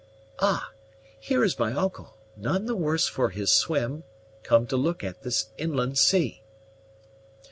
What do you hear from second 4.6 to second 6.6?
to look at this inland sea."